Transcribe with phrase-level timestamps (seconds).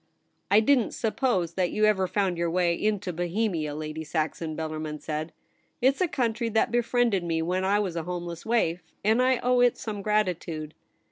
[0.49, 3.13] 'I didn't suppose that you ever found your 'IF YOU WERE QUEEN.' 97 way into
[3.13, 5.31] Bohemia, Lady Saxon,' Bellarmin said.
[5.79, 9.59] 'It's a country that befriended me when I was a homeless waif, and I owe
[9.59, 10.73] it some gratitude.